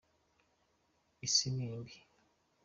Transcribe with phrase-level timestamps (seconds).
[1.25, 1.95] Isi nimbi.